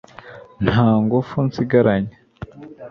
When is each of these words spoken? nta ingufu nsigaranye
nta 0.63 0.85
ingufu 0.99 1.35
nsigaranye 1.47 2.15